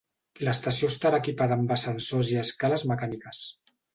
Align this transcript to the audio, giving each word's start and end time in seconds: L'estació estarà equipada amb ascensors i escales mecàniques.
L'estació 0.45 0.87
estarà 0.93 1.19
equipada 1.23 1.57
amb 1.59 1.75
ascensors 1.77 2.33
i 2.37 2.41
escales 2.47 2.89
mecàniques. 2.93 3.45